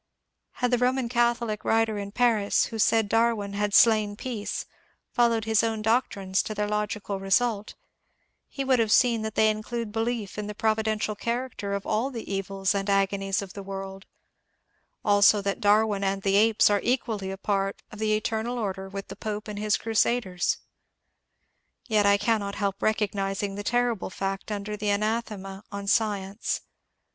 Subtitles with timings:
[0.53, 4.65] Had the Roman Catholic writer in Paris, who said Darwin had slain Peace,
[5.11, 7.75] followed his own doctrines to their logical result,
[8.47, 12.09] he would have seen that they include belief in the pro vidential character of all
[12.09, 14.07] the erils and agonies of the world;
[15.05, 18.89] also that Darwin and the apes are equally a part of the eter nal order
[18.89, 20.57] with the Pope and his crusaders.
[21.85, 26.61] Yet I cannot help recognizing the terrible fact under that anathema on science.